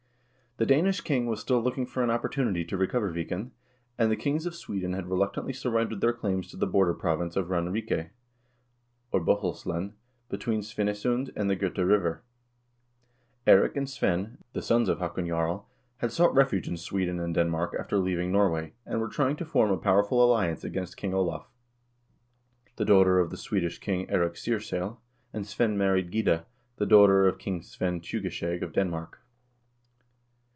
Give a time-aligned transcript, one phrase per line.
[0.57, 3.51] The Danish king was still looking for an opportunity to recover Viken,
[3.97, 7.47] and the kings of Sweden had reluctantly surrendered their claims to the border province of
[7.49, 8.09] Ranrike,
[9.11, 9.93] or Bohuslen,
[10.29, 12.21] between Svinesund and the Gota River.
[13.47, 15.67] Eirik and Svein, the sons of Haakon Jarl,
[15.97, 19.45] had sought refuge in Sweden and Denmark after leaving Nor way, and were trying to
[19.45, 21.47] form a powerful alliance against King Olav.
[21.47, 24.97] Svein was engaged to Holmfrid, the daughter of the Swedish king, Eirik Seierssel,
[25.33, 26.45] and Svein married Gyda,
[26.75, 29.17] the daughter of King Svein Tjugeskjeg of Denmark.